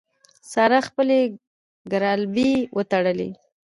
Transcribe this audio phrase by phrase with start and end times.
[0.51, 1.19] سارا خپلې
[1.91, 3.29] ګرالبې وتړلې.